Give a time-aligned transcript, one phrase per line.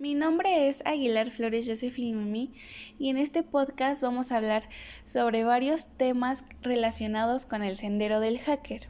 [0.00, 2.50] Mi nombre es Aguilar Flores Josephine
[3.00, 4.68] y en este podcast vamos a hablar
[5.04, 8.86] sobre varios temas relacionados con el sendero del hacker.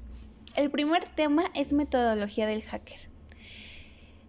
[0.54, 2.98] El primer tema es metodología del hacker.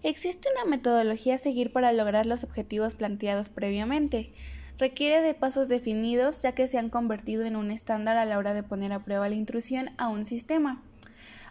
[0.03, 4.31] Existe una metodología a seguir para lograr los objetivos planteados previamente.
[4.77, 8.53] Requiere de pasos definidos ya que se han convertido en un estándar a la hora
[8.53, 10.81] de poner a prueba la intrusión a un sistema.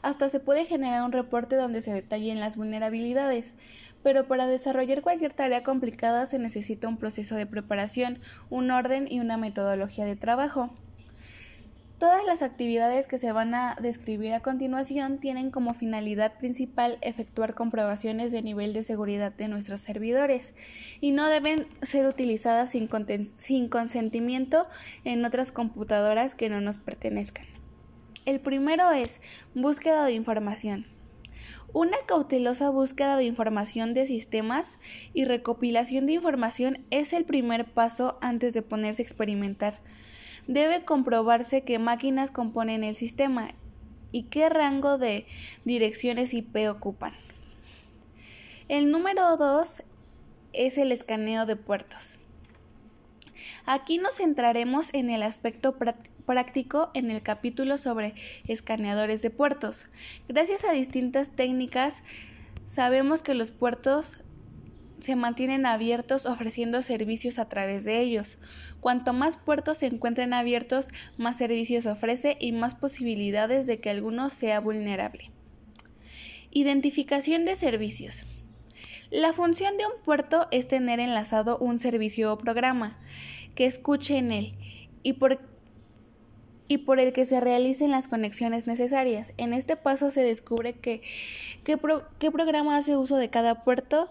[0.00, 3.54] Hasta se puede generar un reporte donde se detallen las vulnerabilidades,
[4.02, 9.20] pero para desarrollar cualquier tarea complicada se necesita un proceso de preparación, un orden y
[9.20, 10.70] una metodología de trabajo.
[11.98, 17.54] Todas las actividades que se van a describir a continuación tienen como finalidad principal efectuar
[17.54, 20.54] comprobaciones de nivel de seguridad de nuestros servidores
[21.00, 22.88] y no deben ser utilizadas sin,
[23.36, 24.68] sin consentimiento
[25.02, 27.46] en otras computadoras que no nos pertenezcan.
[28.26, 29.20] El primero es
[29.56, 30.97] búsqueda de información.
[31.74, 34.78] Una cautelosa búsqueda de información de sistemas
[35.12, 39.78] y recopilación de información es el primer paso antes de ponerse a experimentar.
[40.46, 43.50] Debe comprobarse qué máquinas componen el sistema
[44.12, 45.26] y qué rango de
[45.66, 47.12] direcciones IP ocupan.
[48.68, 49.82] El número 2
[50.54, 52.17] es el escaneo de puertos.
[53.66, 55.76] Aquí nos centraremos en el aspecto
[56.26, 58.14] práctico en el capítulo sobre
[58.46, 59.86] escaneadores de puertos.
[60.28, 62.02] Gracias a distintas técnicas
[62.66, 64.18] sabemos que los puertos
[65.00, 68.38] se mantienen abiertos ofreciendo servicios a través de ellos.
[68.80, 74.30] Cuanto más puertos se encuentren abiertos, más servicios ofrece y más posibilidades de que alguno
[74.30, 75.30] sea vulnerable.
[76.50, 78.24] Identificación de servicios.
[79.10, 82.98] La función de un puerto es tener enlazado un servicio o programa
[83.58, 84.54] que escuche en él
[85.02, 85.40] y por
[86.68, 89.32] y por el que se realicen las conexiones necesarias.
[89.36, 91.02] En este paso se descubre qué,
[91.76, 94.10] programa hace uso de cada puerto,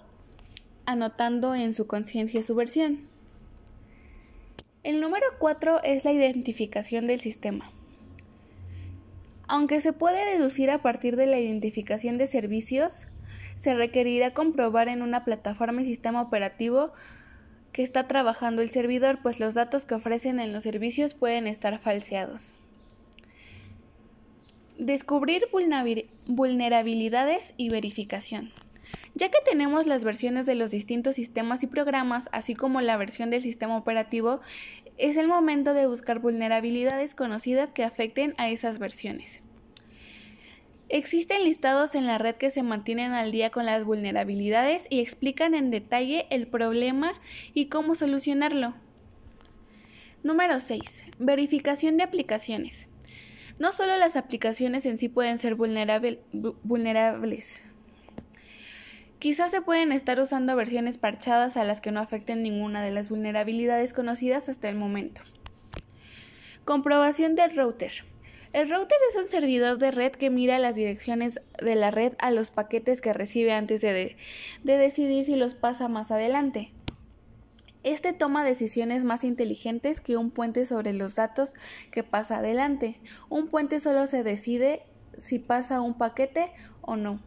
[0.86, 3.08] anotando en su conciencia su versión.
[4.84, 7.72] El número 4 es la identificación del sistema.
[9.47, 13.07] Aunque se puede deducir a partir de la identificación de servicios,
[13.56, 16.91] se requerirá comprobar en una plataforma y sistema operativo
[17.77, 21.77] que está trabajando el servidor, pues los datos que ofrecen en los servicios pueden estar
[21.77, 22.55] falseados.
[24.79, 25.43] Descubrir
[26.25, 28.51] vulnerabilidades y verificación.
[29.13, 33.29] Ya que tenemos las versiones de los distintos sistemas y programas, así como la versión
[33.29, 34.41] del sistema operativo,
[34.97, 39.44] es el momento de buscar vulnerabilidades conocidas que afecten a esas versiones.
[40.90, 45.53] Existen listados en la red que se mantienen al día con las vulnerabilidades y explican
[45.53, 47.12] en detalle el problema
[47.53, 48.74] y cómo solucionarlo.
[50.24, 51.03] Número 6.
[51.20, 52.88] Verificación de aplicaciones.
[53.59, 57.62] No solo las aplicaciones en sí pueden ser vulnerables.
[59.19, 63.09] Quizás se pueden estar usando versiones parchadas a las que no afecten ninguna de las
[63.09, 65.22] vulnerabilidades conocidas hasta el momento.
[66.64, 67.92] Comprobación del router.
[68.53, 72.31] El router es un servidor de red que mira las direcciones de la red a
[72.31, 74.16] los paquetes que recibe antes de,
[74.63, 76.72] decidir si los pasa más adelante.
[77.84, 81.53] Este toma decisiones más inteligentes que un puente sobre los datos
[81.91, 83.00] que pasa adelante.
[83.30, 84.84] Un puente solo se decide
[85.16, 87.19] si pasa un paquete o no.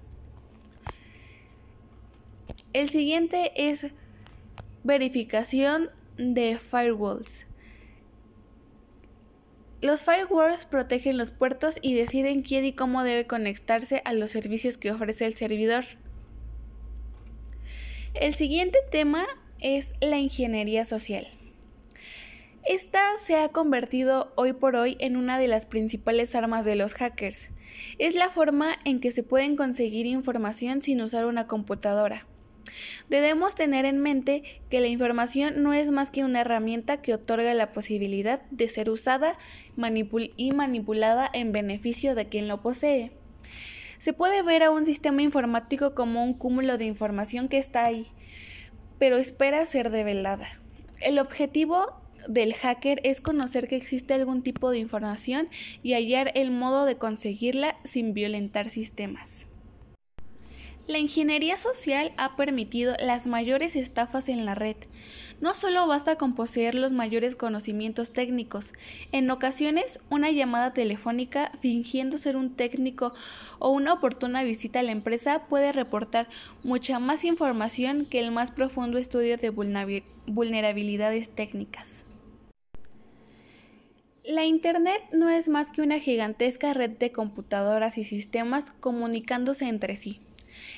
[2.73, 3.87] El siguiente es
[4.85, 7.47] verificación de firewalls.
[9.83, 14.77] Los firewalls protegen los puertos y deciden quién y cómo debe conectarse a los servicios
[14.77, 15.85] que ofrece el servidor.
[18.13, 19.27] El siguiente tema
[19.59, 21.27] es la ingeniería social.
[22.67, 26.93] Esta se ha convertido hoy por hoy en una de las principales armas de los
[26.93, 27.49] hackers.
[27.99, 32.27] Es la forma en que se pueden conseguir información sin usar una computadora.
[33.09, 37.55] Debemos tener en mente que la información no es más que una herramienta que otorga
[37.55, 39.39] la posibilidad de ser usada
[40.37, 43.13] y manipulada en beneficio de quien lo posee.
[43.99, 48.07] Se puede ver a un sistema informático como un cúmulo de información que está ahí,
[48.99, 50.59] pero espera ser develada.
[51.01, 55.49] El objetivo del hacker es conocer que existe algún tipo de información
[55.83, 59.47] y hallar el modo de conseguirla sin violentar sistemas.
[60.91, 64.75] La ingeniería social ha permitido las mayores estafas en la red.
[65.41, 68.73] No solo basta con poseer los mayores conocimientos técnicos,
[69.13, 73.15] en ocasiones una llamada telefónica fingiendo ser un técnico
[73.61, 76.29] o una oportuna visita a la empresa puede reportar
[76.65, 79.51] mucha más información que el más profundo estudio de
[80.27, 82.05] vulnerabilidades técnicas.
[84.25, 89.95] La Internet no es más que una gigantesca red de computadoras y sistemas comunicándose entre
[89.95, 90.21] sí.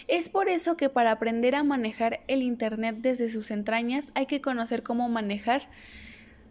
[0.09, 4.41] Es por eso que para aprender a manejar el Internet desde sus entrañas hay que
[4.41, 5.69] conocer cómo manejar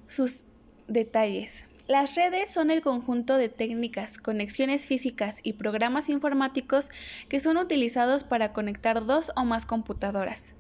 [0.07, 0.43] sus
[0.87, 1.65] detalles.
[1.87, 6.89] Las redes son el conjunto de técnicas, conexiones físicas y programas informáticos
[7.27, 10.53] que son utilizados para conectar dos o más computadoras.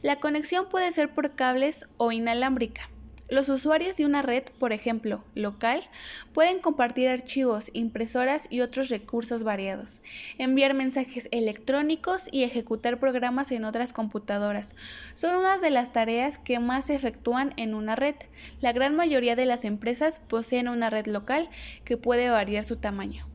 [0.00, 2.88] La conexión puede ser por cables o inalámbrica.
[3.30, 5.86] Los usuarios de una red, por ejemplo, local,
[6.32, 10.00] pueden compartir archivos, impresoras y otros recursos variados,
[10.38, 14.74] enviar mensajes electrónicos y ejecutar programas en otras computadoras.
[15.14, 18.14] Son unas de las tareas que más se efectúan en una red.
[18.62, 21.50] La gran mayoría de las empresas poseen una red local
[21.84, 23.28] que puede variar su tamaño.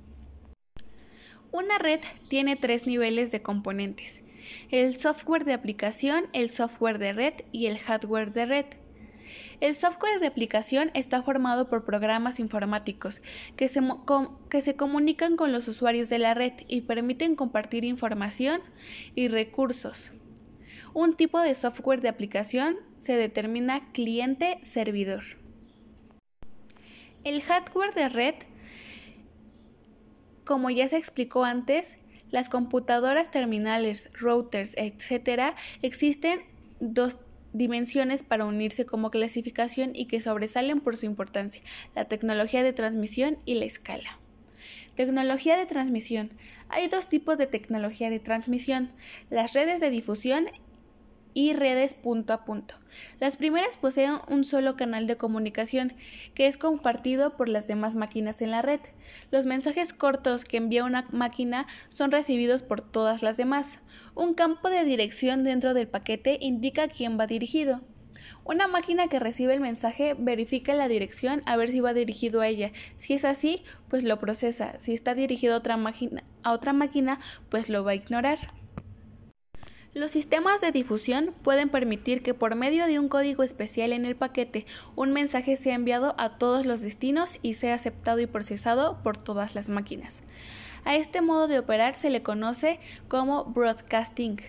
[1.51, 2.00] Una red
[2.30, 4.24] tiene tres niveles de componentes.
[4.72, 8.66] El software de aplicación, el software de red y el hardware de red.
[9.63, 13.21] El software de aplicación está formado por programas informáticos
[13.56, 13.80] que se,
[14.50, 18.60] que se, comunican con los usuarios de la red y permiten compartir información
[19.15, 20.12] y recursos.
[20.94, 25.24] Un tipo de software de aplicación se determina cliente-servidor.
[27.24, 28.36] El hardware de red,
[30.44, 31.98] como ya se explicó antes,
[32.31, 36.42] las computadoras terminales, routers, etc., existen
[36.81, 37.15] dos
[37.53, 41.61] dimensiones para unirse como clasificación y que sobresalen por su importancia,
[41.95, 44.19] la tecnología de transmisión y la escala.
[44.95, 46.31] Tecnología de transmisión.
[46.69, 48.91] Hay dos tipos de tecnología de transmisión,
[49.29, 50.47] las redes de difusión
[51.33, 52.75] y redes punto a punto.
[53.19, 55.94] Las primeras poseen un solo canal de comunicación
[56.33, 58.80] que es compartido por las demás máquinas en la red.
[59.31, 63.80] Los mensajes cortos que envía una máquina son recibidos por todas las demás.
[64.15, 67.81] Un campo de dirección dentro del paquete indica quién va dirigido.
[68.45, 72.47] Una máquina que recibe el mensaje verifica la dirección a ver si va dirigido a
[72.47, 72.71] ella.
[73.00, 74.79] Si es así, pues lo procesa.
[74.79, 77.19] Si está dirigido a otra, máquina, a otra máquina,
[77.50, 78.39] pues lo va a ignorar.
[79.94, 84.16] Los sistemas de difusión pueden permitir que por medio de un código especial en el
[84.16, 89.18] paquete un mensaje sea enviado a todos los destinos y sea aceptado y procesado por
[89.18, 90.22] todas las máquinas.
[90.84, 94.42] A este modo de operar se le conoce como broadcasting.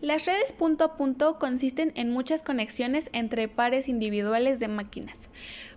[0.00, 5.18] Las redes punto a punto consisten en muchas conexiones entre pares individuales de máquinas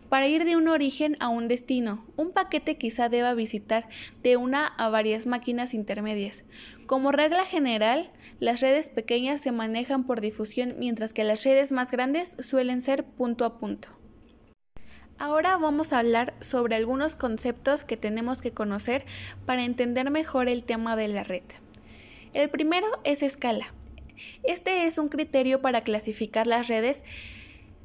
[0.09, 2.05] para ir de un origen a un destino.
[2.15, 3.87] Un paquete quizá deba visitar
[4.23, 6.45] de una a varias máquinas intermedias.
[6.85, 11.91] Como regla general, las redes pequeñas se manejan por difusión mientras que las redes más
[11.91, 13.89] grandes suelen ser punto a punto.
[15.19, 19.03] Ahora vamos a hablar sobre algunos conceptos que tenemos que conocer
[19.47, 21.41] para entender mejor el tema de la red.
[22.33, 23.73] El primero es escala.
[24.43, 27.03] Este es un criterio para clasificar las redes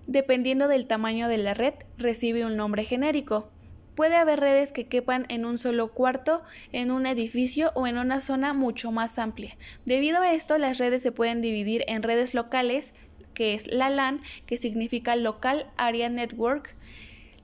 [0.06, 3.50] dependiendo del tamaño de la red, recibe un nombre genérico.
[3.94, 8.20] Puede haber redes que quepan en un solo cuarto, en un edificio o en una
[8.20, 9.56] zona mucho más amplia.
[9.84, 12.94] Debido a esto, las redes se pueden dividir en redes locales,
[13.34, 16.75] que es la LAN, que significa Local Area Network,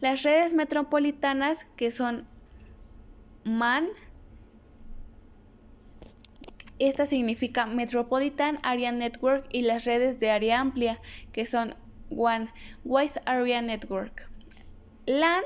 [0.00, 2.26] las redes metropolitanas, que son
[3.44, 3.88] MAN,
[6.78, 11.00] esta significa Metropolitan Area Network, y las redes de área amplia,
[11.32, 11.74] que son
[12.10, 12.50] WAN,
[12.84, 14.28] Wide Area Network.
[15.06, 15.42] LAN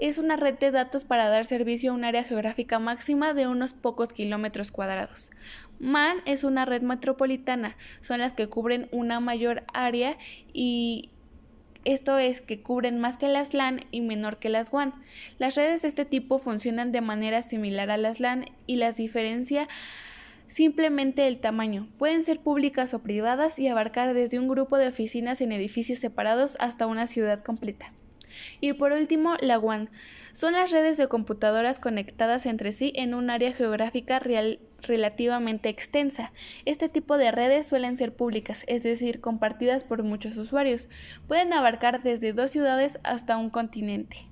[0.00, 3.72] es una red de datos para dar servicio a un área geográfica máxima de unos
[3.72, 5.30] pocos kilómetros cuadrados.
[5.78, 10.16] MAN es una red metropolitana, son las que cubren una mayor área
[10.52, 11.10] y
[11.84, 14.94] esto es que cubren más que las LAN y menor que las WAN.
[15.38, 19.68] Las redes de este tipo funcionan de manera similar a las LAN y las diferencia
[20.52, 21.88] simplemente el tamaño.
[21.96, 26.58] Pueden ser públicas o privadas y abarcar desde un grupo de oficinas en edificios separados
[26.60, 27.94] hasta una ciudad completa.
[28.60, 29.88] Y por último, la WAN.
[30.34, 34.20] Son las redes de computadoras conectadas entre sí en un área geográfica
[34.82, 36.32] relativamente extensa.
[36.66, 40.86] Este tipo de redes suelen ser públicas, es decir, compartidas por muchos usuarios.
[41.28, 44.26] Pueden abarcar desde dos ciudades hasta un continente.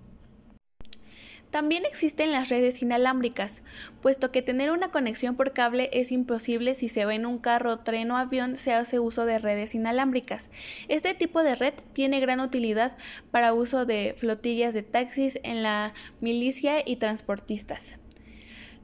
[1.51, 3.63] También existen las redes inalámbricas,
[4.01, 7.81] puesto que tener una conexión por cable es imposible si se va en un carro,
[7.81, 10.49] tren o avión se hace uso de redes inalámbricas.
[10.87, 12.97] Este tipo de red tiene gran utilidad
[13.33, 17.97] para uso de flotillas de taxis en la milicia y transportistas.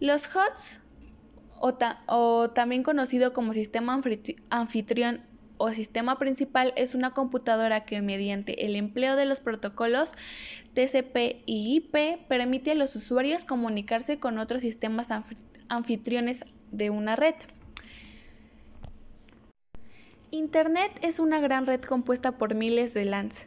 [0.01, 0.81] Los HOTS,
[1.59, 4.01] o, también conocido como sistema
[4.51, 5.23] anfitrión
[5.59, 10.13] o sistema principal es una computadora que mediante el empleo de los protocolos
[10.75, 15.09] TCP y IP permite a los usuarios comunicarse con otros sistemas
[15.69, 17.35] anfitriones de una red.
[20.31, 23.47] Internet es una gran red compuesta por miles de LANs.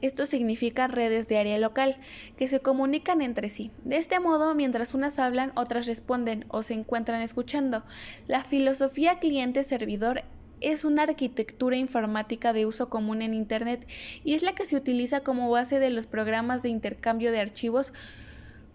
[0.00, 1.96] Esto significa redes de área local,
[2.36, 3.70] que se comunican entre sí.
[3.84, 7.84] De este modo, mientras unas hablan, otras responden o se encuentran escuchando.
[8.26, 10.22] La filosofía cliente-servidor
[10.60, 13.86] es una arquitectura informática de uso común en Internet
[14.24, 17.92] y es la que se utiliza como base de los programas de intercambio de archivos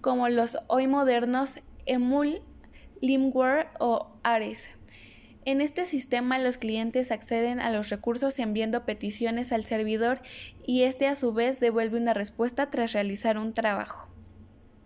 [0.01, 2.41] como los hoy modernos Emul,
[3.01, 4.69] Limware o Ares.
[5.45, 10.21] En este sistema los clientes acceden a los recursos enviando peticiones al servidor
[10.65, 14.08] y este a su vez devuelve una respuesta tras realizar un trabajo.